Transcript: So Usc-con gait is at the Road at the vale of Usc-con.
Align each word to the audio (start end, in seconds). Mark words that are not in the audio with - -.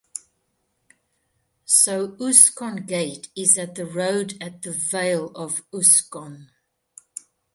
So 1.79 2.13
Usc-con 2.17 2.79
gait 2.87 3.27
is 3.35 3.55
at 3.59 3.75
the 3.75 3.85
Road 3.85 4.33
at 4.41 4.63
the 4.63 4.71
vale 4.71 5.27
of 5.35 5.61
Usc-con. 5.69 6.49